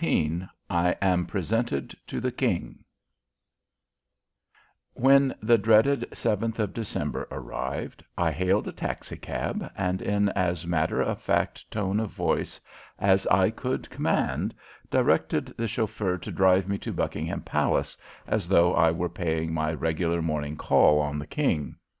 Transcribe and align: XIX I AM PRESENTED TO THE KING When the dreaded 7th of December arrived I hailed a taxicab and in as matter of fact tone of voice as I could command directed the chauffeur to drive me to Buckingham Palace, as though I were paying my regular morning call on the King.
XIX 0.00 0.44
I 0.70 0.96
AM 1.02 1.26
PRESENTED 1.26 1.92
TO 2.06 2.20
THE 2.20 2.30
KING 2.30 2.84
When 4.92 5.34
the 5.42 5.58
dreaded 5.58 6.02
7th 6.12 6.60
of 6.60 6.72
December 6.72 7.26
arrived 7.32 8.04
I 8.16 8.30
hailed 8.30 8.68
a 8.68 8.72
taxicab 8.72 9.68
and 9.76 10.00
in 10.00 10.28
as 10.28 10.64
matter 10.68 11.00
of 11.02 11.20
fact 11.20 11.68
tone 11.68 11.98
of 11.98 12.10
voice 12.12 12.60
as 13.00 13.26
I 13.26 13.50
could 13.50 13.90
command 13.90 14.54
directed 14.88 15.52
the 15.58 15.66
chauffeur 15.66 16.16
to 16.18 16.30
drive 16.30 16.68
me 16.68 16.78
to 16.78 16.92
Buckingham 16.92 17.40
Palace, 17.40 17.96
as 18.24 18.46
though 18.46 18.74
I 18.74 18.92
were 18.92 19.08
paying 19.08 19.52
my 19.52 19.72
regular 19.74 20.22
morning 20.22 20.56
call 20.56 21.00
on 21.00 21.18
the 21.18 21.26
King. 21.26 21.74